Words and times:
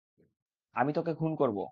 আমি 0.75 0.91
তোকে 0.93 1.11
খুন 1.13 1.31
করবো। 1.35 1.63